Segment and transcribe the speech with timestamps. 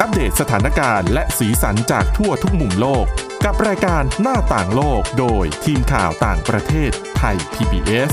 [0.00, 3.06] อัปเดตสถานการณ์และสีสันจากทั่วทุกมุมโลก
[3.44, 8.12] กับรายการหน้าต่างโลกโดยทีมข่าวต่างประเทศไทย PBS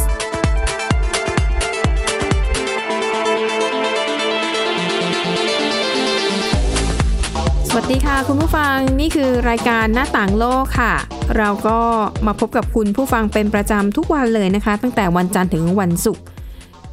[7.70, 10.94] สวัสดีค่ะคุณผู้ฟังนี่คือรายการหน้าต่างโลกค่ะ
[11.38, 11.80] เราก็
[12.26, 16.24] มาพบกับคุณผู้ฟังเป็นประจำทุกวันเลยนะคะ ตั้งแต่วันจันทร์ถึงวันศุกร์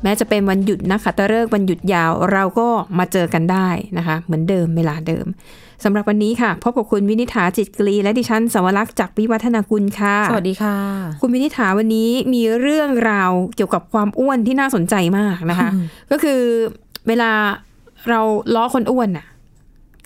[0.03, 5.27] แม้จะเป็นวันหยุดนะคะตะเลิกษ์วันหยุดยาวเราก็มาเจอกันได้นะคะ เหมือนเดิมเวลาเดิม
[5.85, 10.77] สำหรับวันนี้ค่ะพบกับคุณวินิษฐาจิตกรีและดิฉันสวรักษ์จากวิวัฒนากุลค่ะ สวัสดีค่ะ
[11.21, 15.69] คุณวินิษฐาวันนี้มีเรื่องราวเกี่ยวกับความอ้วนที่น่าสนใจมากนะคะ
[16.11, 16.41] ก็คือ
[17.09, 17.31] เวลา
[18.09, 18.21] เรา
[18.55, 19.27] ล้อคนอ้วนน่ะ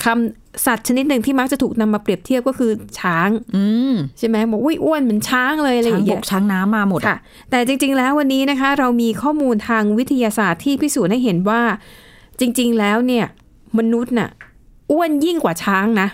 [0.04, 2.70] คำสัตว์ชนิดหนึ่งที่มักจะถูกนำมาเปรียบเทียบก็คือ
[3.00, 7.16] ช้าง อืมใช่ไหมบอกอุ้ยอ้วนเหมือนช้างเลยอะไรอช้างย่างบเงี้กยช้างน้ำมาหมดค่ะ
[7.50, 11.60] แต่จริง ๆ แล้ววันนี้นะคะ เรามีข้อมูลทางวิทยาศาสตร์ที่พิสูจน์ให้เห็นว่า
[12.40, 13.26] จริง ๆ แล้วเนี่ย
[13.78, 14.30] มนุษย์น่ะ
[14.92, 16.08] อ้วนยิ่งกว่าช้างนะ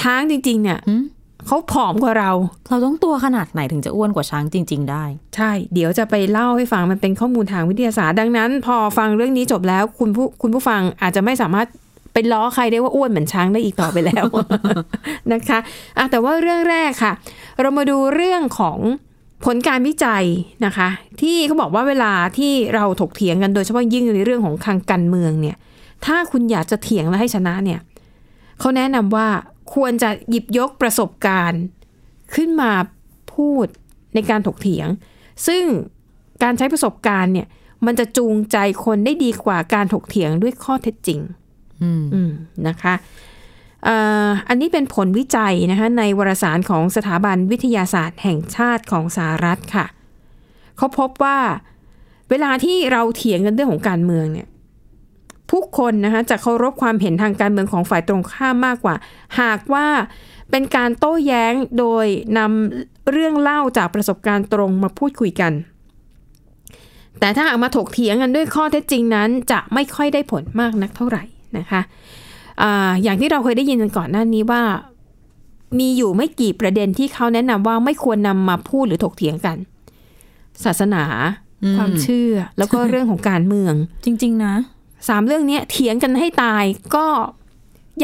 [0.00, 1.04] ช้างจริง ๆ เนี่ยหืม
[1.46, 2.30] เขาผอมกว่าเรา
[2.68, 5.04] เราต้องตัวขนาดไหนถึงจะอ้วนกว่าช้างจริง ๆ ได้
[5.36, 11.66] ใช่ เดี๋ยวจะไปเล่าให้ฟังมันเป็นข้อมูลทางวิทยาศาสตร์ ดังนั้น พอฟังเรื่องนี้จบแล้ว คุณผู้คุณผู้ฟังอาจจะไม่สามารถ
[12.12, 14.24] ไปล้อใครได้ว่าอ้วนเหมือนช้างได้อีกต่อไปแล้ว
[15.32, 15.58] นะคะ
[15.98, 17.12] อะแต่ว่าเรื่องแรกค่ะ
[17.60, 18.78] เรามาดูเรื่องของ
[19.44, 20.24] ผลการวิจัย
[20.66, 20.88] นะคะ
[21.20, 25.56] ที่เขาบอกว่าเวลาที่เราถกเถียงกันโดยเฉพาะยิ่งในเรื่องของทางการเมืองเนี่ย
[26.06, 27.80] ถ้าคุณอยากจะเถียงและให้ชนะเนี่ย
[28.58, 29.28] เขาแนะนำว่า
[29.74, 31.62] ควรจะหยิบยกประสบการณ์
[32.34, 32.72] ขึ้นมา
[33.34, 33.66] พูด
[34.14, 34.88] ในการถกเถียง
[35.46, 35.64] ซึ่ง
[36.42, 37.46] การใช้ประสบการณ์เนี่ย
[37.86, 41.20] มันจะจูงใจคนได้ดีกว่าการถกเถียงด้วยข้อเท็จจริง
[41.82, 41.90] อื
[42.28, 42.30] ม
[42.68, 42.94] นะคะ
[44.48, 49.86] อันนี้เป็นผลวิจัยนะคะในวารสารของสถาบันวิทยาศาสตร์แห่งชาติของสหรัฐค่ะ
[50.76, 51.38] เขาพบว่า
[52.30, 54.48] เวลาที่เราเถียงกันเรื่องของการเมืองเนี่ย
[55.50, 58.94] ผู้คนนะคะจะเคารพความเห็นทางการเมืองของฝ่ายตรงข้ามมากกว่า
[59.40, 59.86] หากว่า
[60.50, 62.06] เป็นการโต้แย้งโดย
[62.38, 65.52] นำเรื่องเล่าจากประสบการณ์ตรงมาพูดคุยกัน
[67.20, 71.24] แต่ถ้าหากมาถกเถียงกันด้วยข้อเท็จจริงนั้น จะไม่ค่อยได้ผลมากนักเท่าไหร่
[71.56, 71.80] นะคะ
[72.62, 74.62] อาอย่างที่เราเคยได้ยินกันก่อนหน้านี้ว่า
[75.78, 79.56] มีอยู่ไม่กี่ประเด็นที่เขาแนะนำว่าไม่ควรนำมาพูดหรือถกเถียงกัน
[80.64, 81.04] ศาสนา
[81.64, 84.54] อืมความเชื่อ แล้วก็เรื่องของการเมือง จริง ๆ นะ
[85.08, 86.64] สามเรื่องเนี้ยเถียงกันให้ตาย
[86.94, 87.06] ก็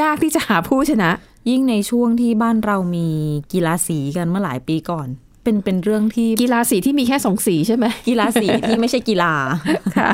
[0.00, 1.11] ยากที่จะหาผู้ชนะ
[1.50, 3.09] ยิ่งในช่วงที่บ้านเรามี
[3.53, 5.09] กีฬาสีกันเมื่อหลายปีก่อน
[5.43, 9.32] เป็นเป็นเรื่องที่กีฬาสีที่มีแค่สองสีใช่ไหมกีฬาสีที่ไม่ใช่กีฬา
[9.99, 10.11] ค่ะ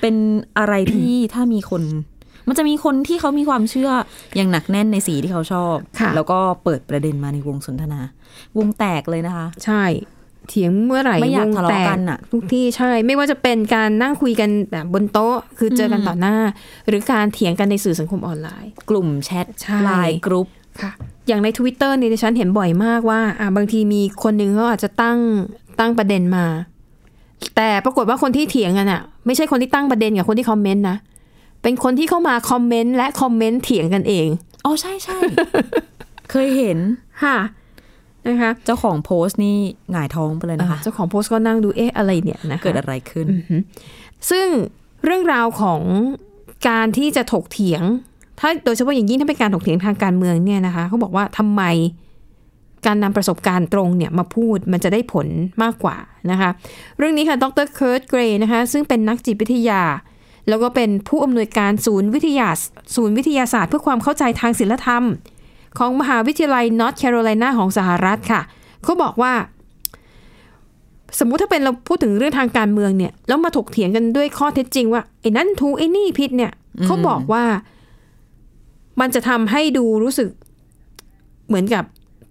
[0.00, 0.14] เป็น
[0.58, 1.82] อะไรที่ถ้ามีคน
[2.48, 3.90] มันจะมีคนที่เขามีความเชื่อ
[4.36, 8.00] อย่างหนักแน่นในสีที่เขาชอบค่ะแล้วก็เปิดประเด็นมาในวงสนทนา
[8.58, 9.84] วงแตกเลยนะคะ ใช่
[10.48, 16.36] เถียงเมื่อไหร่ไม่อยากวงทะเลาะแตกันน่ะทุกที่ใช่ ไม่ว่าจะเป็นการนั่งคุยกันแบบบนโต๊ะ คือเจอกันต่อหน้า
[16.88, 20.46] หรือการเถียงกันในสื่อสังคมออนไลน์ กลุ่มแชทใช่ไลน์กรุ๊ป
[20.82, 20.92] ค่ะ
[21.28, 25.18] อย่างใน Twitter เนี่ยดิฉันเห็นบ่อยมากว่าอะบางทีมีคนหนึ่งเขาอาจจะตั้ง
[25.80, 26.46] ตั้งประเด็นมา
[27.56, 30.96] แต่ปรากฏว่าคนที่เถียงกันอะไม่ใช่คนที่ตั้งประเด็นกับคนที่คอมเมนต์นะ
[31.62, 34.28] เป็นคนที่เข้ามาคอมเมนต์และคอมเมนต์เถียงกันเอง
[34.64, 35.18] อ๋อใช่ใช่
[36.30, 36.78] เคยเห็น
[37.24, 37.38] ค่ะ
[38.28, 39.56] นะคะเจ้าของโพสต์นี่
[39.92, 43.60] หงายท้องไปเลยนะคะ เจ้าของโพสต์ก็นั่งดูเอ๊ะอะไรเนี่ยนะคะเกิดอะไรขึ้นอือหือ
[44.30, 44.46] ซึ่ง
[45.04, 45.80] เรื่องราวของ
[46.68, 47.82] การที่จะถกเถียง
[48.40, 51.62] ถ้าโดยเฉพาะอย่างยิ่งถ้าเป็นการถกเถียงทางการเมืองเนี่ยนะคะเขาบอกว่าทำไม
[52.86, 55.26] การนำประสบการณ์ตรงเนี่ยมาพูดมันจะได้ผล
[55.62, 55.96] มากกว่า
[56.30, 56.50] นะคะ
[56.98, 59.82] เรื่องนี้ค่ะ ดรเคิร์ตเกรย์นะคะ ซึ่งเป็นนักจิตวิทยา
[60.48, 62.48] แล้วก็เป็นผู้อำนวยการศูนย์วิทยา
[62.96, 65.02] ศูนย์วิทยาศาสตร์เพื่อความเข้าใจทางศิลธรรม
[65.78, 68.40] ของมหาวิทยาลัยนอร์ทแคโรไลนาของสหรัฐค่ะ
[68.84, 69.32] เขาบอกว่า
[71.18, 76.52] สมมุติถ้าเป็นเราพูดถึงเรื่องทางการเมืองเนี่ย แล้วมาถกเถียงกันด้วยข้อเท็จจริงว่าไอ้นั่นถูกไอ้นี่ผิดเนี่ย
[76.84, 77.44] เขาบอกว่า
[79.00, 80.28] มันจะทำให้ดูรู้สึก
[81.48, 81.84] เหมือนกับ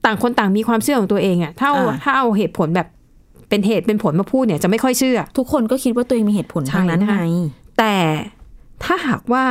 [0.06, 2.88] ต่างคนต่างมีความเชื่อของตัวเองอะถ้าเท่าถ้าเอาเหตุผลแบบ
[3.50, 7.16] เป็นเหตุเป็นผลมาพูดเนี่ยจะไม่ค่อยเชื่อ ทุกคนก็คิดว่าตัวเองมีเหตุผลทางนั้นไง
[7.78, 7.98] แต่
[8.84, 9.46] ถ้าหากว่า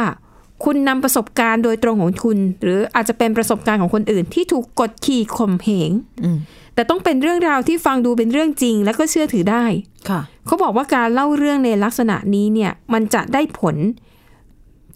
[0.65, 5.91] คุณนำประสบการณ์โดยตรงของคุณ หรืออาจจะเป็นประสบการณ์ของคนอื่น ที่ถูกกดขี่ข่มเหง
[6.25, 6.39] อืม
[6.75, 9.65] แต่ต้องเป็นเรื่องราวที่ฟังดูเป็นเรื่องจริง แล้วก็เชื่อถือได้
[10.09, 13.77] ค่ะเขาบอกว่าการเล่าเรื่องในลักษณะนี้เนี่ย มันจะได้ผล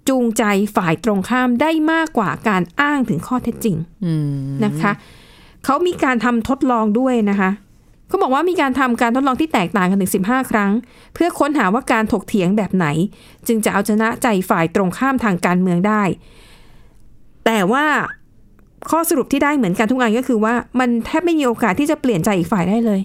[0.08, 0.44] จูงใจ
[0.76, 4.28] ฝ่ายตรงข้ามได้มากกว่าการอ้างถึงข้อเท็จจริงอืม
[4.64, 4.92] นะคะ
[5.64, 7.50] เขามีการทำทดลองด้วยนะคะ
[8.08, 10.72] เขาบอกว่ามีการทำการทดลองที่แตกต่างกันถึง 15 ครั้ง
[11.14, 12.86] เพื่อค้นหาว่าการถกเถียงแบบไหน
[13.46, 16.02] จึงจะเอาชนะใจฝ่ายตรงข้ามทางการเมืองได้
[17.46, 17.84] แต่ว่า
[18.90, 23.00] ข้อสรุปที่ได้เหมือนกันทุกอันก็คือว่ามันแทบไม่มีโอกาสที่จะเปลี่ยนใจอีกฝ่ายได้เลย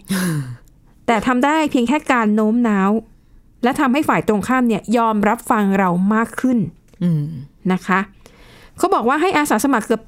[1.07, 2.91] แต่ทำได้เพียงแค่การโน้มน้าว
[3.63, 6.57] และทำให้ฝ่ายตรงข้ามเนี่ยยอมรับฟังเรามากขึ้น
[7.03, 7.23] อืม
[7.73, 8.00] นะคะ
[8.77, 10.01] เขาบอกว่าให้อาสาสมัครเกือบ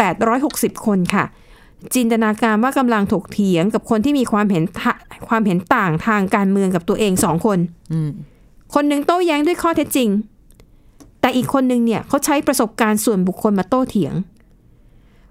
[0.80, 1.26] 860 คนค่ะ
[1.96, 4.94] จินตนาการว่ากำลังถกเถียงกับคนที่มีความเห็นทะ
[5.30, 7.60] ความเห็นต่างทางการเมืองกับตัวเองสองคน
[7.94, 8.10] อืม
[8.74, 10.10] คนหนึ่งโต้แย้งด้วยข้อเท็จจริง
[11.22, 14.14] แต่อีกคนหนึ่งเนี่ยเขาใช้ประสบการณ์ส่วนบุคคลมาโต้เถียง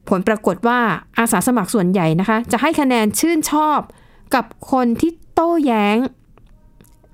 [0.09, 0.79] ผลปรากฏว่า
[1.19, 3.79] อาสาสมัครส่วนใหญ่นะคะ จะให้คะแนนชื่นชอบ
[4.35, 5.97] กับคนที่โต้แย้ง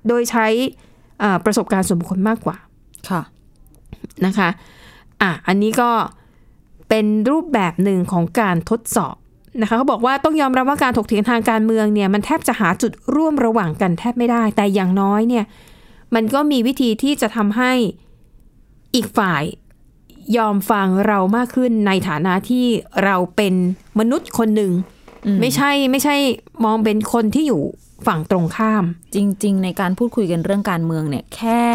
[0.07, 0.47] โดยใช้
[1.23, 2.57] อ่าประสบการณ์ส่วนบุคคลมากกว่า
[3.09, 3.21] ค่ะ
[4.25, 4.49] นะคะ
[5.21, 5.91] อะ อันนี้ก็
[6.89, 9.15] เป็นรูปแบบหนึ่งของการทดสอบ
[9.59, 15.45] นะคะเขาบอกว่าต้องยอมรับว่าการถกเถียงทางการเมืองเนี่ยมันแทบจะหาจุดร่วมระหว่างกันแทบไม่ได้ แต่อย่างน้อยเนี่ย
[16.15, 17.71] มันก็มีวิธีที่จะทำให้
[18.95, 19.43] อีกฝ่าย
[20.37, 22.65] ยอมฟังเรามากขึ้นในฐานะที่
[23.03, 23.53] เราเป็น
[23.99, 24.71] มนุษย์คนหนึ่ง
[25.25, 26.15] อืมไม่ใช่ไม่ใช่
[26.65, 27.61] มองเป็นคนที่อยู่
[28.07, 28.83] ฝั่งตรงข้าม
[29.15, 31.65] จริง ๆ ในการพูดคุยกันเรื่องการเมืองเนี่ย แค่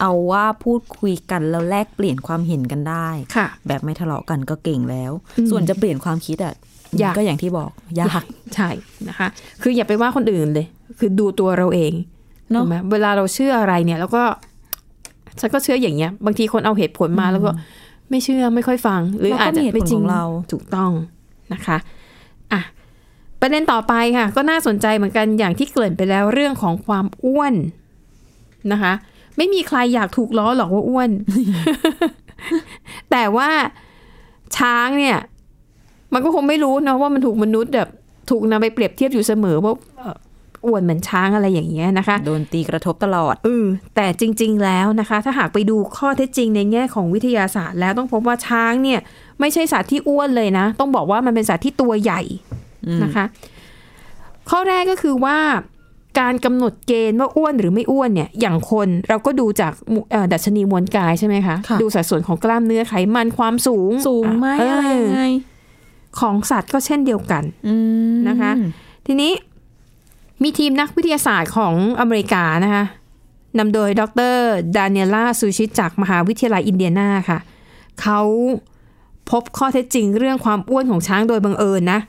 [0.00, 6.54] เอาว่าพูดคุยกันแล้วแลกเปลี่ยนความเห็นกันได้ค่ะ แบบไม่ทะเลาะกันก็เก่งแล้วอืมส่วนจะเปลี่ยนความคิดอะ
[7.02, 7.70] ยากก็อย่างที่บอก
[8.00, 8.22] ยาก
[8.54, 8.68] ใช่
[9.08, 9.28] นะคะ
[9.62, 10.66] คืออย่าไปว่าคนอื่นเลย
[10.98, 11.92] คือดูตัวเราเอง
[12.50, 14.22] เนอะถูกไหมเวลาเราเชื่ออะไรเนี่ย แล้วก็
[15.40, 17.50] ฉันก็เชื่ออย่างเงี้ย บางทีคนเอาเหตุผลมาแล้วก็
[18.10, 20.90] ไม่เชื่อไม่ค่อยฟัง หรือเราก็อาจจะมีเหตุผลไม่จริงของเราถูกต้อง
[21.52, 21.76] นะคะ
[22.52, 22.60] อะ
[23.40, 27.54] ประเด็นต่อไปค่ะ ก็น่าสนใจเหมือนกันอย่างที่เกริ่นไปแล้วเรื่องของความอ้วน
[28.72, 28.92] นะคะ
[29.36, 31.10] ไม่มีใครอยากถูกล้อหรอกว่าอ้วน
[33.10, 33.50] แต่ว่า
[34.56, 35.16] ช้างเนี่ย
[36.12, 37.88] มันก็คงไม่รู้นะว่ามันถูกมนุษย์แบบ
[38.30, 40.16] ถูกนำไปเปรียบเทียบอยู่เสมอว่าเอ่อ
[40.66, 43.66] อ้วนเหมือนช้างอะไรอย่างเงี้ยนะคะ โดนตีกระทบตลอดเออ
[43.96, 49.00] แต่จริง ๆ แล้วนะคะ ถ้าหากไปดูข้อเท็จจริงในแง่ของวิทยาศาสตร์แล้วต้องพบว่าช้างเนี่ย
[49.40, 52.22] ไม่ใช่สัตว์ที่อ้วนเลยนะ ต้องบอกว่ามันเป็นสัตว์ที่ตัวใหญ่
[53.02, 53.24] นะคะ
[54.50, 55.38] ข้อแรกก็คือว่า
[56.20, 65.24] การกำหนดเกณฑ์ว่าอ้วนหรือไม่อ้วนเนี่ย อย่างคนเราก็ดูจากมุเอ่อดัชนีมวลกายใช่ไหมคะค่ะดูสัดส่วนของกล้ามเนื้อไขมันความสูง สูงไหมเอะไรยังไง
[66.20, 67.74] ของสัตว์ก็เช่นเดียวกันอื
[68.14, 68.52] มนะคะ
[69.06, 69.32] ทีนี้
[70.42, 72.84] มีทีมนักวิทยาศาสตร์ของอเมริกานะคะ
[73.58, 74.02] นำโดยด
[74.32, 74.36] ร
[74.76, 77.38] ดานิเอล่าซูชิตจากมหาวิทยาลัยอินเดียนาค่ะ
[78.00, 78.20] เขา
[79.30, 82.00] พบข้อเท็จจริงเรื่องความอ้วนของช้างโดยบังเอิญนะ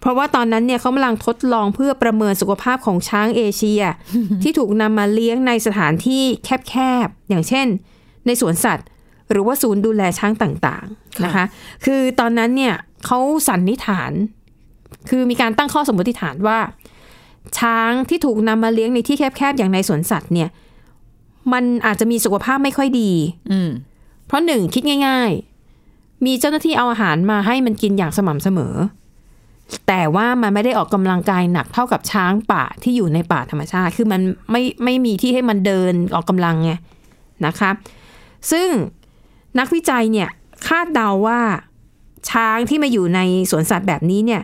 [0.00, 3.82] เพราะว่าตอนนั้นเนี่ยเขากำลังทดลองเพื่อประเมินสุขภาพของช้างเอเชีย
[4.42, 6.74] ที่ถูกนำมาเลี้ยงในสถานที่แค
[7.06, 7.66] บๆ อย่างเช่น
[8.26, 8.86] ในสวนสัตว์
[9.30, 11.44] หรือว่าศูนย์ดูแลช้างต่างๆ นะคะ
[11.84, 12.74] คือตอนนั้นเนี่ย
[13.06, 13.18] เขา
[13.48, 14.12] สันนิษฐาน
[15.10, 16.58] คือมีการตั้งข้อสมมติฐานว่า
[17.58, 20.48] ช้างที่ถูกนำมาเลี้ยงในที่แคบๆอย่างในสวนสัตว์เนี่ย
[21.52, 23.12] มันอาจจะมีสุขภาพไม่ค่อยดี
[23.50, 23.70] อืม
[24.26, 25.30] เพราะหนึ่งคิดง่าย
[25.78, 28.74] ๆ มีเจ้าหน้าที่เอาอาหารมาให้มันกินอย่างสม่ำเสมอ
[29.88, 34.20] แต่ว่ามันไม่ได้ออกกำลังกายหนักเท่ากับช้างป่าที่อยู่ในป่าธรรมชาติ คือมัน
[34.50, 36.72] ไม่ไม่มีที่ให้มันเดินออกกำลังไง
[37.46, 37.70] นะคะ
[38.52, 38.68] ซึ่ง
[39.58, 40.28] นักวิจัยเนี่ย
[40.68, 41.40] คาดเดาว่า
[42.30, 43.20] ช้างที่มาอยู่ใน
[43.50, 44.42] สวนสัตว์แบบนี้เนี่ย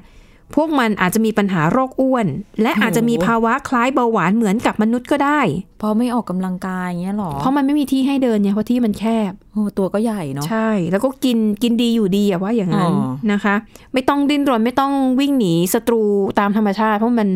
[0.54, 2.26] พวกมันอาจจะมีปัญหาโรคอ้วน
[2.62, 5.40] และอาจจะมีภาวะคล้ายเบาหวานเหมือนกับมนุษย์ก็ได้
[5.80, 13.54] พอไม่ออกกำลังกายอย่างเงี้ยหรอ เพราะมันไม่มีที่ให้เดินเนี่ยเพราะที่มันแคบโอ้ตัวก็ใหญ่เนาะ ใช่ แล้วก็กินกินดีอยู่ดีอะว่าอย่างนั้นอ๋อนะคะ
[13.92, 16.02] ไม่ต้องดิ้นรนไม่ต้องวิ่งหนีศัตรู
[16.38, 17.28] ตามธรรมชาติ เพราะมัน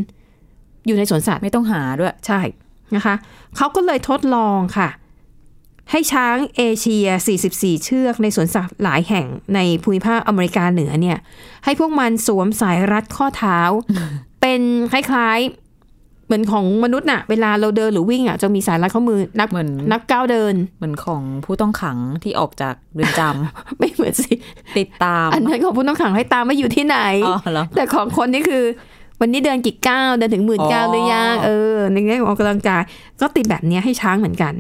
[0.87, 2.41] อยู่ในสวนสัตว์ไม่ต้องหาด้วย ใช่
[2.97, 3.15] นะคะ
[3.57, 4.89] เขาก็เลยทดลองค่ะ
[5.91, 7.07] ให้ช้างเอเชีย
[7.47, 11.19] 44 เชือกในสวนสัตว์หลายแห่งในภูมิภาคอเมริกาเหนือเนี่ย
[11.65, 13.61] ให้พวกมันสวมสายรัดข้อเท้า
[14.41, 14.61] เป็น
[14.93, 23.21] คล้ายๆ เหมือนของมนุษย์น่ะ เวลาเราเดินหรือวิ่งอะจะมีสายรัดข้อมือนับเหมือนนับก้าวเดิน เหมือนของผู้ต้องขังที่ออกจากเรือนจ
[23.79, 28.65] ไม่เหมือนสิำติดตาม อันนั้นของผู้ต้องขังให้ตามว่าอยู่ที่ไหนอ๋อเหรอแต่ของคนนี่คือ
[29.21, 32.83] วันนี้เดินกี่ก้าวเดินถึงหมื่นอ๋อก้าวหรือยังเออในแง่ของออกกำลังกาย
[33.21, 34.55] ก็ติดแบบเนี้ยให้ช้างเหมือนกัน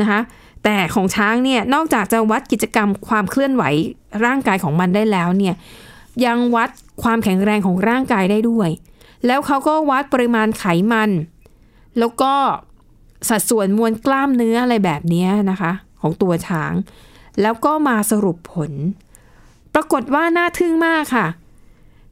[0.00, 0.20] นะคะ
[0.64, 3.62] แต่ของช้างเนี่ยนอกจากจะวัดกิจกรรมความเคลื่อนไหว
[4.24, 5.54] ร่างกายของมันได้แล้วเนี่ย
[6.24, 6.70] ยังวัด
[7.02, 8.70] ความแข็งแรงของร่างกายได้ด้วย
[9.26, 11.10] แล้วเขาก็วัดปริมาณไขมัน
[11.98, 12.34] แล้วก็
[13.28, 16.72] สัดส่วนมวลกล้ามเนื้ออะไรแบบนี้นะคะ ของตัวช้าง
[17.42, 18.72] แล้วก็มาสรุปผล
[19.74, 21.26] ปรากฏว่าน่าทึ่งมากค่ะ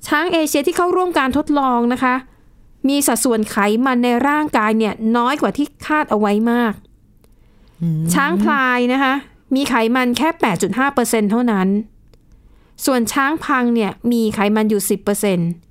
[0.07, 2.15] ช้างเอเชียที่เข้าร่วมการทดลองนะคะ
[2.89, 6.73] มีสัดส่วนไขมันในร่างกายเนี่ยน้อยกว่าที่คาดเอาไว้มาก
[8.15, 9.15] ช้างพลายนะคะ
[9.55, 10.29] มีไขมันแค่
[10.81, 11.69] 8.5%เท่านั้น
[12.87, 14.83] ส่วนช้างพังเนี่ยมีไขมันอยู่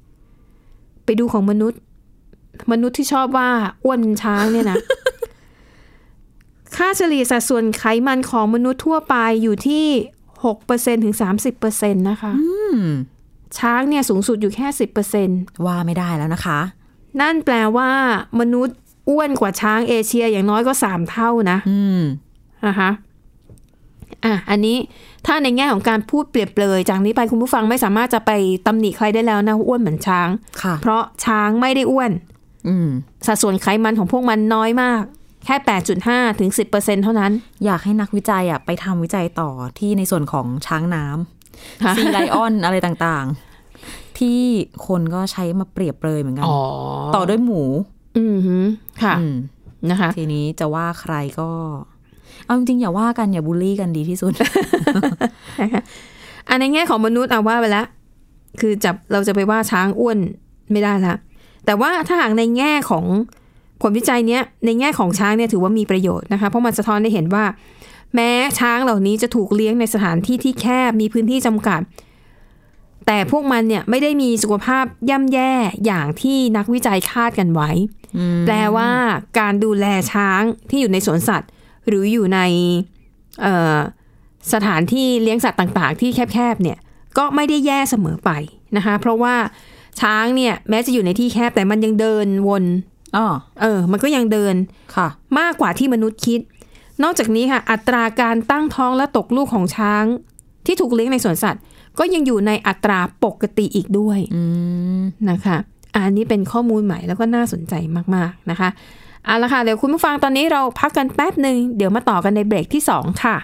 [0.04, 1.80] 10%ไปดูของมนุษย์
[2.72, 3.50] มนุษย์ที่ชอบว่า
[3.84, 4.78] อ้วนเป็นช้างเนี่ยนะ
[6.76, 9.86] ค่าเฉลี่ยสัดส่วนไขมันของมนุษย์ทั่วไปอยู่ที่
[10.46, 11.16] 6%ถึง
[11.62, 12.82] 30%นะคะอืม
[13.58, 15.30] ช้างเนี่ยสูงสุดอยู่แค่สิบเปอร์เซ็น
[15.66, 16.60] ว่าไม่ได้แล้วนะคะ
[17.22, 17.92] นั่นแปลว่า
[18.40, 18.78] มนุษย์
[19.10, 22.02] อ้วนกว่าช้างเอเชียอย่างน้อยก็สามเท่านะอืม
[22.68, 22.90] นะคะ
[24.26, 24.78] อะอันนี้
[25.26, 28.32] ถ้าในแง่ของการพูดเปรียบเปรยจากนี้ไปคุณผู้ฟังไม่สามารถจะไป
[28.66, 30.28] ตำหนิใครได้แล้วนะว่าอ้วนเหมือนช้าง
[30.62, 32.12] ค่ะเพราะช้างไม่ได้อ้วน
[32.68, 32.90] อืม
[33.26, 35.04] สัดส่วนไขมันของพวกมันน้อยมาก
[35.46, 35.56] แค่
[35.98, 37.32] 8.5 ถึง 10%เท่านั้น
[37.66, 39.50] อยากให้นักวิจัยอะไปทำวิจัยต่อ
[39.80, 41.06] ที่ในส่วนของช้างน้
[41.84, 44.42] ค่ะำซีไลออนอะไรต่างๆ ที่
[44.88, 46.60] คนก็ใช้มาเปรียบเปรยเหมือนกันอ๋อ
[47.16, 47.64] ต่อด้วยหมู
[48.18, 48.58] อืมฮึ
[49.04, 49.36] ค่ะอืม
[49.90, 51.50] นะคะ ทีนี้จะว่าใครก็
[52.46, 54.34] เอาจริงๆอย่าว่ากันอย่าบูลลี่กันดีที่สุด
[56.48, 57.88] อันในแง่ของมนุษย์เอาว่าไปแล้ว
[58.60, 60.18] คือจับเราจะไปว่าช้างอ้วน
[60.72, 61.16] ไม่ได้ละ
[61.66, 63.06] แต่ว่าถ้าหากในแง่ของ
[63.82, 67.46] ผลวิจัยเนี้ยในแง่ของช้างเนี่ยถือว่ามีประโยชน์นะคะเพราะมันสะท้อนให้เห็นว่า
[68.16, 71.82] แม้ช้างเหล่านี้จะถูกเลี้ยงในสถานที่ที่แคบมีพื้นที่จำกัด
[73.08, 75.52] แต่พวกมันเนี่ยไม่ได้มีสุขภาพย่ำแย่
[75.86, 77.70] อย่างที่นักวิจัยคาดกันไว้
[78.46, 78.90] แปลว่า
[79.40, 81.50] การดูแลช้างที่อยู่ในสวนสัตว์
[81.88, 82.40] หรืออยู่ใน
[83.42, 83.78] เอ่อ
[84.54, 86.78] สถานที่เลี้ยงสัตว์ต่างๆ ที่แคบๆเนี่ย
[87.18, 88.32] ก็ไม่ได้แย่เสมอไป
[88.78, 89.36] นะคะ เพราะว่า
[90.02, 92.64] ช้างเนี่ยแม้จะอยู่ในที่แคบแต่มันยังเดินวน
[93.16, 93.28] อ๋อ
[93.62, 94.56] เออ มันก็ยังเดิน
[94.96, 95.08] ค่ะ
[95.40, 96.40] มากกว่าที่มนุษย์คิด
[97.04, 100.04] นอกจากนี้ค่ะ อัตราการตั้งท้องและตกลูกของช้าง
[100.66, 101.62] ที่ถูกเลี้ยงในสวนสัตว์
[102.00, 104.44] ก็ยังอยู่ในอัตราปกติอีกด้วยอื
[105.00, 105.58] มนะคะ
[105.96, 107.74] อันนี้เป็นข้อมูลใหม่แล้วก็น่าสนใจ
[108.16, 108.70] มากๆนะคะ
[109.26, 113.38] เอาละค่ะ เดี๋ยวคุณผู้ฟังตอนนี้เราพักกันแป๊บหนึ่งเดี๋ยวมาต่อกันในเบรกที่ 2 ค่ะ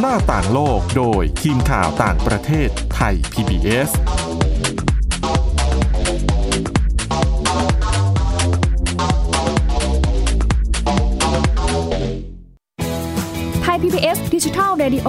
[0.00, 3.90] หน้าต่างโลกโดยทีมข่าวต่างประเทศไทย PBS
[13.62, 15.08] ไทย PBS ดิจิทัล Radio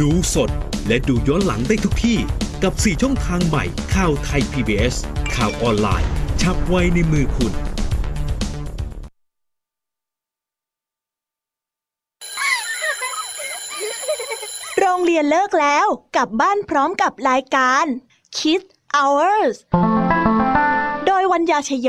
[0.00, 0.50] ดูสด
[0.88, 2.18] และดูย้อนหลังได้ทุกที่
[2.62, 4.94] กับ 4 ช่องทางใหม่ข่าวไทย PBS
[5.34, 6.08] ข่าวออนไลน์
[6.40, 7.52] ชับไว้ในมือคุณ
[14.78, 15.86] โรงเรียนเลิกแล้ว
[16.16, 17.84] กลับบ้านพร้อมกับรายการ
[18.36, 19.54] Kids Hours
[21.06, 21.88] โดยวัญญาชยโย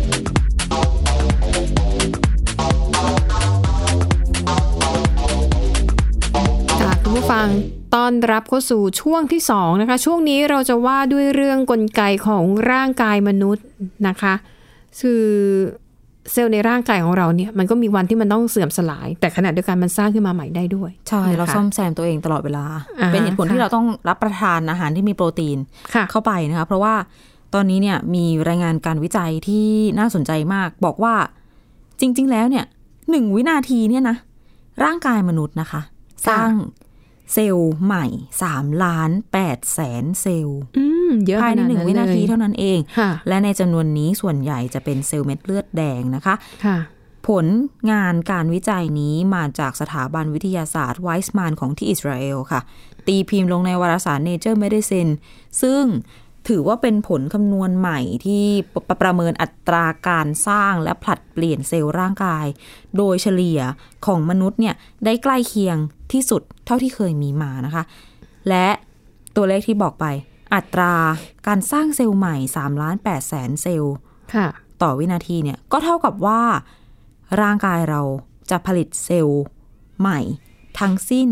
[7.31, 7.47] ฟัง
[7.95, 13.65] ต้อนรับเข้าสู่ช่วงที่2นะคะ ช่วงนี้เราจะว่าด้วยเรื่องกลไกของร่างกายมนุษย์
[14.07, 14.33] นะคะ
[14.99, 15.23] คือ
[16.31, 22.65] เซลล์ในร่างกายของเราเนี่ยมันก็มีวันที่มันต้องเสื่อมสลาย แต่ขณะเดียวกันมันสร้างขึ้นมาใหม่ได้ด้วย ใช่ เรานะคะซ่อมแซมตัวเองตลอดเวลา
[22.99, 25.57] อ่าฮะเป็นเหตุผลที่ค่ะเราต้องรับประทานอาหารที่มีโปรตีน
[25.93, 26.93] ค่ะเข้าไปนะคะ เพราะว่า
[27.53, 29.67] ตอนนี้เนี่ยมีรายงานการวิจัยที่
[29.99, 31.13] น่าสนใจมาก บอกว่า
[31.99, 32.65] จริง ๆ แล้วเนี่ย
[33.09, 34.17] หนึ่งวินาทีเนี่ยนะ
[34.83, 35.81] ร่างกายมนุษย์นะคะ
[36.27, 36.51] สร้าง
[37.33, 38.05] เซลล์ใหม่
[38.45, 39.11] 3ล้าน
[39.41, 46.35] 8แสนเซลล์อืมเยอะภายในแค่หนึ่งวินาทีเลยเท่านั้นเองค่ะและในจำนวนนี้ส่วนใหญ่จะเป็นเซลล์เม็ดเลือดแดงนะคะ
[46.65, 46.77] ค่ะ
[47.27, 47.45] ผล
[47.91, 52.61] งานการวิจัยนี้มาจากสถาบันวิทยาศาสตร์ไวส์มานของที่อิสราเอลค่ะ
[53.07, 55.11] ตีพิมพ์ลงในวารสาร Nature Medicine
[55.61, 55.83] ซึ่ง
[56.47, 62.45] ถือว่าเป็นผลคำนวณใหม่ที่ปประประเมินอัตราการสร้างและผลัดเปลี่ยนเซลล์ร่างกาย
[62.97, 63.59] โดยเฉลี่ย
[64.05, 65.77] ของมนุษย์เนี่ยได้ใกล้เคียง
[66.11, 67.83] ที่สุดเท่าที่เคยมีมานะคะ
[68.49, 68.67] และ
[69.35, 70.05] ตัวเลขที่บอกไป
[70.53, 70.93] อัตรา
[71.47, 73.95] การสร้างเซลล์ใหม่3ล้าน8แสนเซลล์
[74.33, 74.47] ค่ะ
[74.81, 76.41] ต่อวินาทีเนี่ยก็เท่ากับว่า
[77.41, 78.01] ร่างกายเรา
[78.49, 79.43] จะผลิตเซลล์
[79.99, 80.19] ใหม่
[80.79, 81.29] ทั้งสิ้น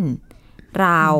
[0.85, 1.13] ราว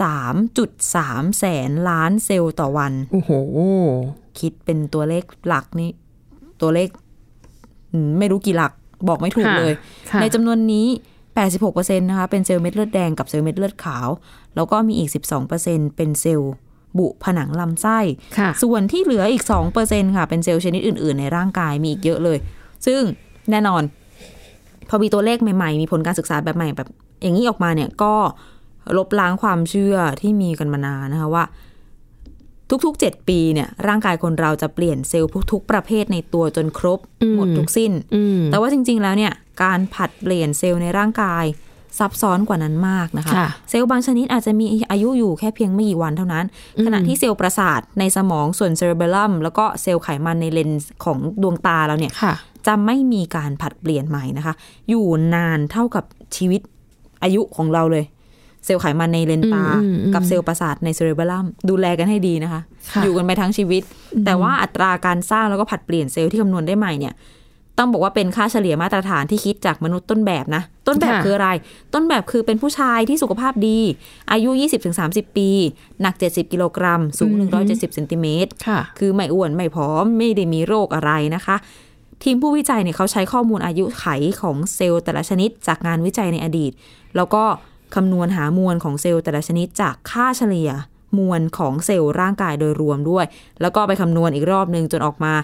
[0.00, 3.30] 3.3 แสนล้านเซลล์ต่อวัน โอ้โห
[4.40, 5.90] คิดเป็นตัวเลขหลักนี่
[6.62, 6.88] ตัวเลข
[7.92, 8.72] อืมไม่รู้กี่หลัก
[9.08, 9.74] บอกไม่ถูกค่ะเลย
[10.10, 10.86] ค่ะในจำนวนนี้
[11.42, 14.08] 86%นะคะ เป็นเซลล์เม็ดเลือดแดงกับเซลล์เม็ดเลือดขาว
[14.56, 15.10] แล้วก็มีอีก
[15.52, 16.52] 12%เป็นเซลล์
[16.98, 17.98] บุผนังลำไส้
[18.38, 19.44] ค่ะส่วนที่เหลืออีก
[19.80, 22.38] 2%ค่ะ เป็นเซลล์ชนิดอื่น ๆ ในร่างกายมีอีกเยอะเลย
[22.86, 23.00] ซึ่ง
[23.50, 23.82] แน่นอน
[24.88, 26.88] พอมีตัวเลขใหม่ ๆ มีผลการศึกษาแบบใหม่แบบ
[27.22, 28.12] อย่างนี้ออกมาเนี่ยก็
[28.96, 31.44] ลบล้างความเชื่อที่มีกันมานานนะคะว่า
[32.84, 41.44] ทุกๆ 7 ปีเนี่ย ร่างกายคนเราจะเปลี่ยนเซลล์ทุกๆ ประเภทในตัวจนครบอืมหมดทุกสิ้นอืมแต่ว่าจริง ๆ แล้วเนี่ย การผลัดเปลี่ยนเซลล์ในร่างกาย
[41.98, 46.44] ซับซ้อนกว่านั้นมากนะคะค่ะเซลล์บางชนิดอาจจะมีอายุอยู่แค่เพียงไม่กี่วันเท่านั้น
[46.84, 52.34] ขณะที่เซลล์ประสาทในสมองส่วนเซ r รเบลลัมแล้วก็เซลล์ไขมันในเลนส์ของดวงตาเราเนี่ยค่ะ
[52.66, 54.54] จะไม่มีการผัดเปลี่ยนใหม่นะคะ
[54.88, 56.04] อยู่นานเท่ากับ
[56.36, 56.60] ชีวิต
[57.22, 58.04] อายุของเราเลย
[58.66, 62.60] เซลล์ไขมันในเลนส์ตาอืมอืมอืมกับเซลล์ประสาทในเซ r รเบลลัมดูแลกันให้ดีนะคะ
[62.92, 63.82] ค่ะอยู่กันไปทั้งชีวิต
[64.24, 67.14] แต่ว่าอัตราการสร้างแล้วก็ผัดเปลี่ยนเซลล์ที่คำนวณได้ใหม่เนี่ย
[67.78, 71.48] ต้องบอกว่าเป็นค่าเฉลี่ยมาตรฐานที่คิดจากมนุษย์ต้นแบบนะ ต้นแบบค่ะคืออะไร
[71.94, 73.78] ต้นแบบคือเป็นผู้ชายที่สุขภาพดี
[74.32, 74.50] อายุ
[74.94, 75.48] 20-30 ปี
[76.02, 77.32] หนัก 70 กิโลกรัม สูง
[77.62, 81.56] 170เซนติเมตรค่ะคือไม่อ้วน ไม่ผอม ไม่ได้มีโรคอะไรนะคะ
[82.22, 84.06] ทีมผู้วิจัยเนี่ยเขาใช้ข้อมูลอายุขัย
[84.40, 86.72] ของเซลล์แต่ละชนิดจากงานวิจัยในอดีต
[87.16, 87.44] แล้วก็
[87.94, 90.70] คำนวณหามวลของเซลล์แต่ละชนิดจากค่าเฉลี่ย
[91.18, 93.24] มวลของเซลล์ร่างกายโดยรวมด้วย
[93.60, 95.34] แล้วก็ไปคำนวณอีกรอบหนึ่งจนออกมา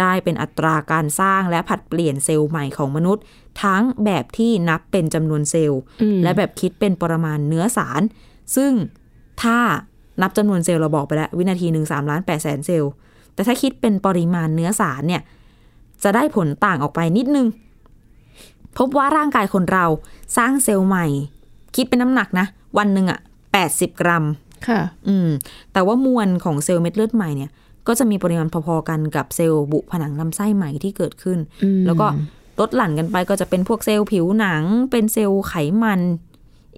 [0.00, 3.22] ได้เป็นอัตราการสร้างและผลัดเปลี่ยนเซลล์ใหม่ของมนุษย์
[3.62, 8.02] ทั้งแบบที่นับเป็นจำนวนเซลล์อืมและแบบคิดเป็นปริมาณเนื้อสาร
[8.56, 8.72] ซึ่ง
[9.42, 9.58] ถ้า
[10.22, 12.92] นับจำนวนเซลล์เราบอกไปแล้ว วินาทีหนึ่งสามล้านแปดแสนเซลล์
[13.34, 15.22] แต่ถ้าคิดเป็นปริมาณเนื้อสารเนี่ย
[16.02, 17.46] จะได้ผลต่างออกไปนิดนึง
[18.78, 19.86] พบว่าร่างกายคนเรา
[20.36, 21.06] สร้างเซลล์ใหม่
[21.76, 22.46] คิดเป็นน้ำหนักนะ
[22.78, 23.20] วันหนึ่งอะ
[23.52, 24.24] แปดสิบกรัม
[24.68, 25.28] ค่ะ อืม
[25.72, 27.50] แต่ว่ามวลของเซลล์เม็ดเลือดใหม่เนี่ย
[27.88, 32.06] ก็จะมีปริมาณพอๆกันกับเซลล์บุผนังลำไส้ใหม่ที่เกิดขึ้นอืมแล้วก็
[32.60, 36.00] ลดหลั่นกันไปก็จะเป็นพวกเซลล์ผิวหนัง เป็นเซลล์ไขมัน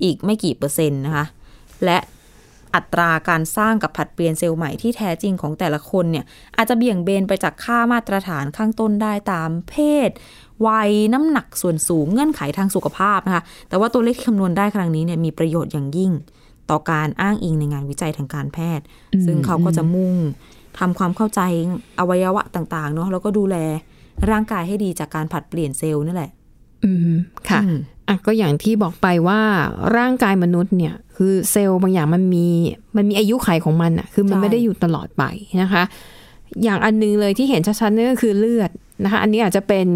[0.03, 1.25] อีกไม่กี่เปอร์เซ็นต์นะคะ
[1.85, 1.99] และ
[2.75, 6.25] อัตราการสร้างกับผัดเปลี่ยนเซลล์ใหม่ที่แท้จริงของแต่ละคนเนี่ย
[6.57, 9.75] อาจจะเบี่ยงเบนไปจากค่ามาตรฐานข้างต้นได้ตามเพ
[10.09, 10.11] ศ
[10.67, 16.13] วัยน้ำหนักส่วนสูงเงื่อนไขทางสุขภาพนะคะ แต่ว่าตัวเลขที่คำนวณได้ครั้งนี้เนี่ยมีประโยชน์อย่างยิ่ง
[16.71, 18.85] ต่อการอ้างอิงในงานวิจัยทางการแพทย์
[19.27, 20.15] ซึ่งเขาก็จะมุ่ง
[20.79, 21.41] ทำความเข้าใจ
[21.99, 23.57] อวัยวะต่างๆเนาะแล้วก็ดูแล
[24.31, 26.31] ร่างกายให้ดีจากการผัดเปลี่ยนเซลล์นี่แหละ
[26.85, 27.17] อืม
[27.49, 29.41] ค่ะอืมอะก็อย่างที่บอกไปว่า
[29.97, 32.47] ร่างกายมนุษย์เนี่ย คือเซลล์บางอย่างมันมี
[32.97, 35.23] มันมีอายุไขของมันอะคือมันใช่ไม่ได้อยู่ตลอดไป
[35.63, 35.83] นะคะ
[36.63, 38.71] อย่างอันนึงเลยที่เห็นชัดๆนั่นก็คือเลือด
[39.05, 39.87] นะคะ อันนี้อาจจะเป็น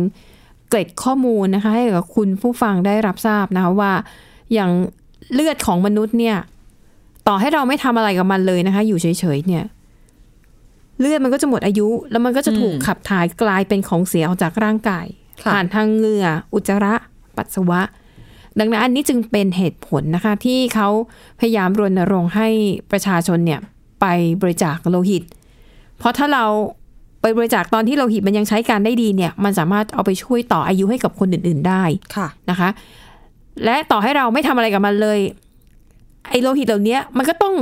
[0.69, 3.93] เกร็ดข้อมูลนะคะ ให้กับคุณผู้ฟังได้รับทราบนะคะว่า
[4.53, 4.71] อย่าง
[5.33, 6.37] เลือดของมนุษย์เนี่ย
[7.29, 9.65] ต่อให้เราไม่ทำอะไรกับมันเลยนะคะ อยู่เฉยๆเนี่ย
[11.01, 15.07] เลือดมันก็จะหมดอายุ แล้วมันก็จะถูกอืมขับถ่ายกลายเป็นของเสียออกจากร่างกาย
[15.43, 16.95] ค่ะผ่านทางเหงื่อ อุจจาระ
[17.37, 17.81] ปัสสาวะ
[18.59, 20.89] ดังนั้นอันนี้จึงเป็นเหตุผลนะคะ ที่เขา
[21.41, 22.49] พยายามรณรงค์ให้
[22.91, 23.61] ประชาชนเนี่ย
[24.01, 24.07] ไป
[24.43, 25.23] บริจาคโลหิต
[25.99, 26.45] เพราะถ้าเรา
[27.23, 31.83] ไปบริจาคตอนที่โลหิตมันยังใช้การได้ดีเนี่ย มันสามารถเอาไปช่วยต่ออายุให้กับคนอื่น ๆได้
[32.17, 32.69] ค่ะนะคะ
[33.65, 35.19] และต่อให้เราไม่ทำอะไรกับมันเลย
[36.31, 37.55] ไอ้โลหิตเหล่านี้มันก็ต้อง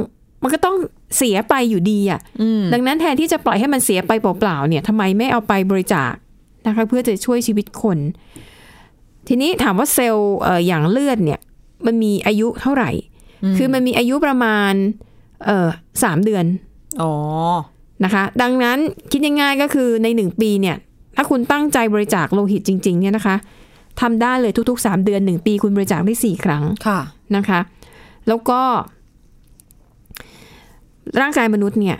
[0.43, 0.77] มันก็ต้อง
[1.17, 6.13] เสียไปอยู่ดีอะอืมดังนั้นแทนที่จะปล่อยให้มันเสียไปเปล่าๆเนี่ยทำไมไม่เอาไปบริจาค
[6.67, 7.99] นะคะ เพื่อจะช่วยชีวิตคน
[9.29, 11.41] ทีนี้ถามว่าเซลล์เอ่ออย่างเลือดเนี่ย
[11.87, 12.91] มันมีอายุเท่าไหร่
[13.57, 14.73] คือมันมีอายุประมาณ
[15.45, 15.69] เอ่อ
[16.03, 16.45] สามเดือน
[17.03, 17.13] อ๋อ
[18.05, 18.79] นะคะ ดังนั้น
[19.11, 20.77] คิดง่ายๆก็คือในหนึ่งปีเนี่ย
[21.17, 23.37] ถ้าคุณตั้งใจบริจาคโลหิตจริง ๆ เนี่ยนะคะ
[24.01, 27.01] ทำได้เลยทุกๆสามเดือนหนึ่งปีคุณบริจาคได้สี่ครั้งค่ะ
[27.37, 27.61] นะคะ
[28.29, 28.61] แล้วก็
[31.21, 31.97] ร่างกายมนุษย์เนี่ย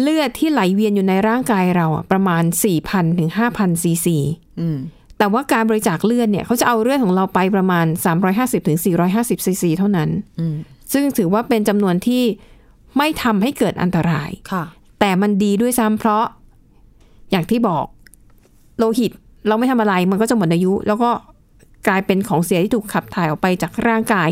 [0.00, 2.44] เลือดที่ไหลเวียนอยู่ในร่างกายเราอะประมาณ
[2.80, 4.16] 4,000ถึง5,000ซีซี
[4.60, 4.78] อืม
[5.18, 7.86] แต่ว่าการบริจาคเลือดเนี่ยเขาจะเอาเลือดของเราไปประมาณ
[8.26, 8.78] 350ถึง
[9.12, 10.08] 450ซีซีเท่านั้น
[10.40, 10.54] อืม
[10.92, 12.22] ซึ่งถือว่าเป็นจำนวนที่
[12.96, 14.64] ไม่ทำให้เกิดอันตรายค่ะ
[15.00, 16.24] แต่มันดีด้วยซ้ำเพราะ
[17.30, 17.86] อย่างที่บอก
[18.78, 19.12] โลหิต
[19.46, 21.10] เราไม่ทำอะไรมันก็จะหมดอายุ แล้วก็
[21.88, 24.28] กลายเป็นของเสียที่ถูกขับถ่ายออกไปจากร่างกาย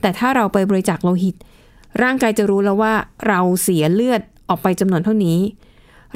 [0.00, 1.34] แต่ถ้าเราไปบริจาคโลหิต
[2.02, 2.94] ร่างกายจะรู้แล้วว่า
[3.28, 5.38] เราเสียเลือดออกไปจำนวนเท่านี้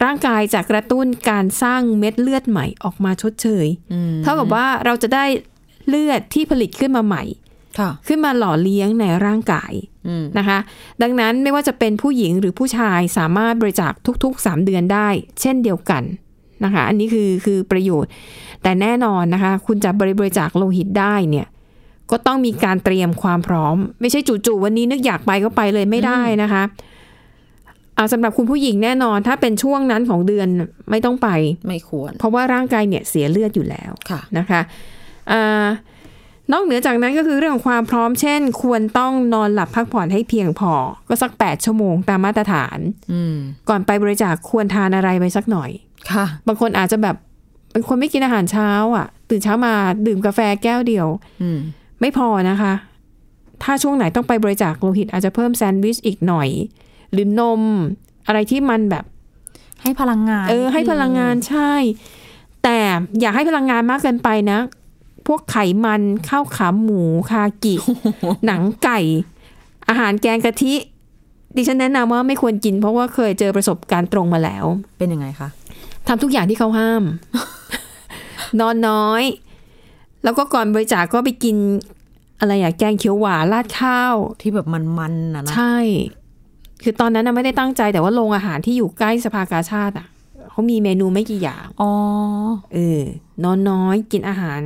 [0.05, 3.67] ร่างกายจะกระตุ้นการสร้างเม็ดเลือดใหม่ออกมาชดเชย
[4.23, 5.25] เท่ากับว่าเราจะได้
[5.89, 7.25] เลือดที่ผลิตขึ้นมาใหม่
[7.79, 9.90] ค่ะขึ้นมาหล่อเลี้ยงในร่างกายอืม
[10.39, 10.59] นะคะ
[11.03, 13.93] ดังนั้นไม่ว่าจะเป็นผู้หญิงหรือผู้ชายสามารถบริจาค
[14.25, 15.09] ทุก ๆ 3 เดือนได้
[15.41, 16.03] เช่นเดียวกัน
[16.65, 18.11] นะคะ อันนี้คือคือประโยชน์
[18.63, 21.47] แต่แน่นอนนะคะ คุณจะบริบริจาคโลหิตได้เนี่ย
[22.11, 26.63] ก็ต้องมีการเตรียมความพร้อม ไม่ใช่จู่ๆวันนี้นึกอยากไปก็ไปเลยไม่ได้นะคะ
[27.97, 30.49] เอาสำหรับคุณผู้หญิงแน่นอน ถ้าเป็นช่วงนั้นของเดือน
[30.91, 31.29] ไม่ต้องไป
[31.67, 34.61] ไม่ควร เพราะว่าร่างกายเนี่ยเสียเลือดอยู่แล้วค่ะนะคะ
[35.33, 35.67] อา
[36.53, 40.73] นอกเหนือจากนั้นก็คือเรื่องของความพร้อมเช่น ควรต้องนอนหลับพักผ่อนให้เพียงพอ
[41.09, 42.79] ก็สัก 8 ชั่วโมงตามมาตรฐาน
[43.13, 43.37] อืม
[43.69, 45.71] ก่อนไปบริจาคควรทานอะไรไปสักหน่อย
[46.13, 47.17] ค่ะ บางคนอาจจะแบบ
[47.73, 49.75] เป็นคนไม่กินอาหารเช้า อะ ตื่นเช้ามา
[50.07, 51.09] ดื่มกาแฟแก้วเดียว
[51.43, 51.59] อืม
[52.01, 52.73] ไม่พอนะคะ
[53.63, 56.49] ถ้าช่วงไหนต้องไปบริจาคโลหิต อาจจะเพิ่มแซนด์วิชอีกหน่อย
[57.13, 57.63] หรือนม
[58.27, 59.05] อะไรที่มันแบบ
[59.83, 61.73] ให้พลังงาน เออ ให้พลังงานใช่
[62.65, 62.79] แต่
[63.21, 64.59] อย่าให้พลังงานมากเกินไปนะ
[65.27, 67.75] พวกไขมันข้าวขาหมูคากิ
[68.47, 69.01] หนังไก่
[69.89, 70.75] อาหารแกงกะทิ
[71.57, 74.65] ดิฉันแนะนำว่าไม่ควรกินเพราะว่าเคยเจอประสบการณ์ตรงมาแล้ว
[74.99, 75.49] เป็นยังไงคะ
[76.07, 77.03] ทำทุกอย่างที่เขาห้าม
[78.61, 79.23] นอนน้อย
[80.25, 81.57] แล้วก็ก่อนบริจาคก็ไปกิน
[82.41, 85.77] อะไรอะแกงเขียวหวานราดข้าว ที่แบบมันๆนะนะใช่
[86.83, 90.07] คือตอนนั้นนะไม่ได้ตั้งใจแต่ว่าโรงอาหารที่อยู่ใกล้สภากาชาติอะ
[90.61, 91.93] เขามีเมนูไม่กี่อย่าง อ๋อ
[92.75, 93.03] เออ
[93.45, 94.61] นอนน้อยกินอาหาร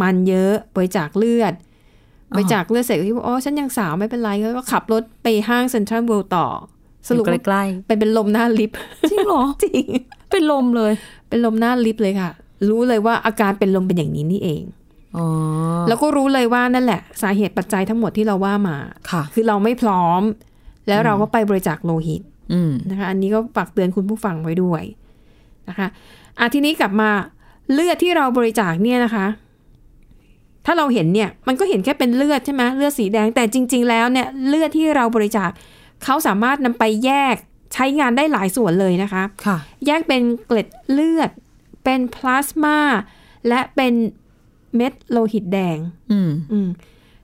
[0.00, 1.52] มันเยอะบริจาคเลือด
[2.32, 6.46] อ๋อบริจาคเลือดเสร็จก็คิดว่าอ๋อฉันยังสาวไม่เป็นไรก็ขับรถไปห้างเซ็นทรัลเวิลด์ต่อ
[7.08, 9.84] สรุปอยู่ใกล้ไปเป็นลมหน้าลิฟต์ๆจริงเหรอ จริง
[10.30, 10.92] เป็นลมเลย
[11.28, 12.30] เป็นลมหน้าลิฟต์เลยค่ะ
[12.68, 14.62] รู้เลยว่าอาการเป็นลมเป็นอย่างนี้นี่เอง
[15.16, 15.26] อ๋อ
[15.88, 18.76] แล้วก็รู้เลยว่านั่นแหละ สาเหตุปัจจัยทั้งหมดที่เราว่ามา
[19.10, 20.22] ค่ะ คือเราไม่พร้อม
[20.88, 24.82] แล้วเราก็ไปบริจาคโลหิตอืมนะคะ อันนี้ก็ฝากเตือนคุณผู้ฟังไว้ด้วย
[25.68, 25.88] นะคะ
[26.38, 27.10] อะทีนี้กลับมา
[27.72, 29.26] เลือดที่เราบริจาคเนี่ยนะคะ
[30.66, 35.50] ถ้าเราเห็นเนี่ยมันก็เห็นแค่เป็นเลือดใช่ไหมเลือดสีแดงแต่จริง ๆ แล้วเนี่ยเลือดที่เราบริจาค
[36.04, 37.34] เขาสามารถนำไปแยก
[37.74, 41.30] ใช้งานได้หลายส่วนเลยนะคะค่ะแยกเป็นเกล็ดเลือด
[41.84, 42.78] เป็นพลาสมา
[43.48, 43.94] และเป็น
[44.76, 45.78] เม็ดโลหิตแดง
[46.12, 46.68] อืมอืม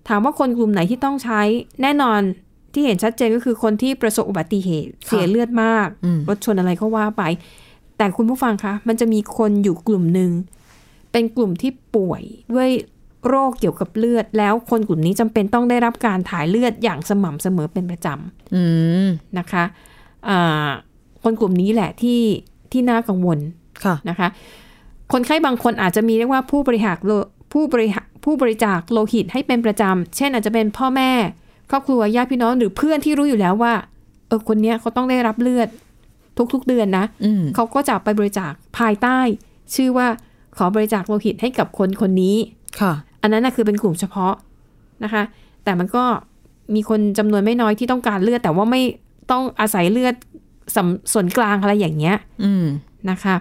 [0.08, 1.40] ถามว่าคนกลุ่มไหนที่ต้องใช้
[1.82, 2.20] แน่นอน
[2.72, 7.22] ที่เห็นชัดเจนก็คือคนที่ประสบอุบัติเหตุค่ะเสียเลือดมากอืมรถชนอะไรก็ว่าไป
[7.96, 10.30] แต่คุณผู้ฟังคะ มันจะมีคนอยู่กลุ่มหนึ่ง
[11.12, 12.22] เป็นกลุ่มที่ป่วย
[12.54, 12.70] ด้วย
[13.28, 18.08] โรคเกี่ยวกับเลือด แล้วคนกลุ่มนี้จำเป็นต้องได้รับการถ่ายเลือดอย่างสม่ำเสมอเป็นประจ
[18.54, 18.62] อื
[19.06, 19.64] มำนะคะ
[20.28, 20.68] อ่า
[21.24, 22.20] คนกลุ่มนี้แหละที่
[22.72, 23.38] ที่น่ากังวล
[23.84, 24.28] ค่ะนะคะ
[25.12, 27.12] คนไข้บางคนอาจจะมีเรียกว่าผู้บริหารโล
[27.52, 31.10] ผู้บริหารผู้บริจาคโลหิตให้เป็นประจำ เช่นอาจจะเป็นพ่อแม่
[31.70, 33.74] ครอบครัวญาติพี่น้องหรือเพื่อนที่รู้อยู่แล้วว่า
[34.28, 35.68] เออคนเนี้ยเขาต้องได้รับเลือด
[36.52, 39.18] ทุกๆเดือนนะอืมเขาก็จะไปบริจาคภายใต้
[39.74, 40.06] ชื่อว่า
[40.56, 42.36] ขอบริจาคโลหิตให้กับคนคนนี้
[42.80, 42.92] ค่ะ
[43.22, 44.34] อันนั้นนะคือเป็นกลุ่มเฉพาะ
[45.04, 45.22] นะคะ
[45.64, 46.04] แต่มันก็
[46.74, 48.82] มีคนจำนวนไม่น้อยที่ต้องการเลือด แต่ว่าไม่
[49.30, 50.14] ต้องอาศัยเลือด
[50.76, 52.64] สำส่วนกลางอะไรอย่างเงี้ย อืม
[53.10, 53.34] นะคะ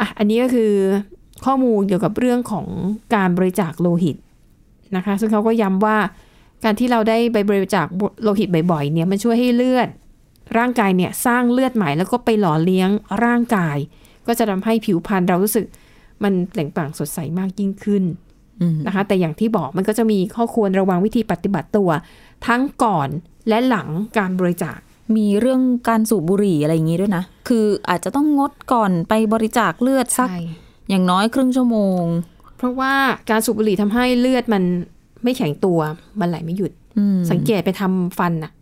[0.00, 0.72] อะอันนี้ก็คือ
[1.44, 2.66] ข้อมูลเกี่ยวกับเรื่องของ
[3.14, 4.16] การบริจาคโลหิต
[4.96, 5.96] นะคะ ซึ่งเขาก็ย้ำว่า
[6.64, 7.86] การที่เราได้ไปบริจาค
[8.22, 9.88] โลหิตบ่อยๆ เนี่ยมันช่วยให้เลือด
[10.58, 12.90] ร่างกายเนี่ยสร้างเลือดใหม่แล้วก็ไปหล่อเลี้ยง
[13.24, 13.76] ร่างกาย
[14.26, 15.64] ก็จะทำให้ผิวพรรณเรารู้สึก
[16.24, 18.04] มันเปล่งปลั่งสดใสมากยิ่งขึ้น
[18.60, 21.90] อืมนะคะ แต่อย่างที่บอกมันก็จะมีข้อควรระวังวิธีปฏิบัติตัว
[22.46, 23.08] ทั้งก่อน
[23.48, 24.78] และหลังการบริจาค
[25.16, 30.28] มีเรื่องการสูบบุหรี่อะไรอย่างงี้ด้วยนะ คืออาจจะต้องงดก่อนไปบริจาคเลือดสัก
[30.88, 32.02] อย่างน้อยครึ่งชั่วโมง
[32.56, 32.92] เพราะว่า
[33.30, 34.62] การสูบบุหรี่ทำให้เลือดมัน
[35.24, 35.78] ไม่แข็งตัว
[36.20, 38.52] มันไหลไม่หยุดอืมสังเกตไปทำฟันน่ะ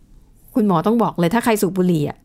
[0.56, 2.18] คุณหมอต้องบอกเลยถ้าใครสูบบุหรี่อะ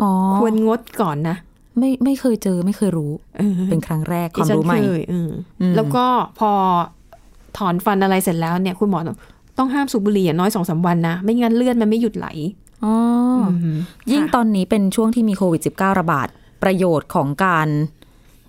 [0.00, 1.36] อ๋อควรงดก่อนนะ
[1.78, 5.30] ไม่ไม่เคยเจอไม่เคยรู้เออเป็นครั้งแรกความดิฉันรู้ใหม่เคยอืม
[5.60, 6.04] อืมแล้วก็
[6.38, 6.52] พอ
[7.58, 9.16] ถอนฟันอะไรเสร็จแล้วเนี่ย คุณหมอต้อง
[9.58, 12.28] ต้องห้ามสูบบุหรี่อย่างน้อยสองสามวันนะ ไม่งั้นเลือดมันไม่หยุดไหล
[12.84, 12.94] อ๋อ
[13.40, 13.76] อม
[14.12, 16.28] ยิ่งค่ะตอนนี้เป็นช่วงที่มีโควิด -19 ระบาด
[16.62, 17.68] ประโยชน์ของการ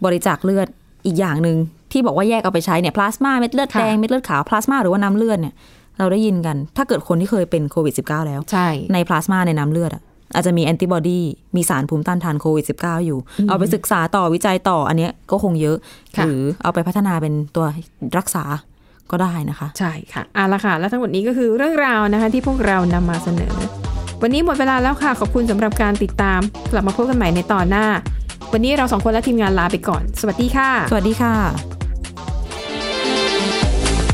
[0.06, 0.68] บริจาคเลือด
[1.06, 1.58] อีกอย่างหนึ่ง
[1.92, 5.54] ที่บอกว่าแยกเอาไปใช้เนี่ยพลาสมาเม็ดเลือดแดงเม็ดเลือดขาวพลาสมาหรือว่าน้ำเลือดเนี่ย
[6.02, 11.20] เราได้ยินกัน ถ้าเกิดคนที่เคยเป็นโควิด -19 แล้ว ใช่ ในพลาสมาในน้ำเลือดอะอาจจะมีแอนติบอดี
[11.56, 15.78] มีสารภูมิต้านทานโควิด -19 อยู่ เอาไปศึกษาต่อวิจัยต่ออันเนี้ยก็คงเยอะ
[16.18, 17.66] ค่ะหรือเอาไปพัฒนาเป็นตัว
[18.18, 18.44] รักษา
[19.12, 23.54] ก็ได้นะคะ ใช่ค่ะเอาละค่ะ และทั้งหมดนี้ก็คือเรื่องราวนะคะ ที่พวกเรานำมาเสนอ
[24.22, 26.40] วันนี้หมดเวลาแล้วค่ะ ขอบคุณสำหรับการติดตาม
[26.72, 27.86] กลับมาพบกันใหม่ในตอนหน้า
[28.54, 31.36] วันนี้เราสองคนและทีมงานลาไปก่อน สวัสดีค่ะ สวัสดีค่ะ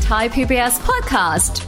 [0.08, 1.67] Thai PBS podcast.